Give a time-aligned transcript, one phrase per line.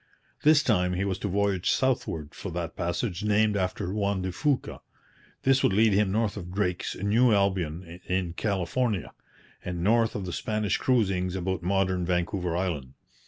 [0.41, 4.79] This time he was to voyage southward for that passage named after Juan de Fuca.
[5.43, 9.11] This would lead him north of Drake's New Albion in California,
[9.63, 12.93] and north of the Spanish cruisings about modern Vancouver Island.